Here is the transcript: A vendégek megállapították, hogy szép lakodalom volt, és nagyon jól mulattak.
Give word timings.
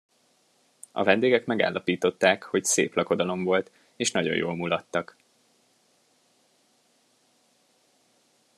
A 0.91 1.03
vendégek 1.03 1.45
megállapították, 1.45 2.43
hogy 2.43 2.63
szép 2.63 2.93
lakodalom 2.95 3.43
volt, 3.43 3.71
és 3.95 4.11
nagyon 4.11 4.35
jól 4.35 4.55
mulattak. 4.55 5.17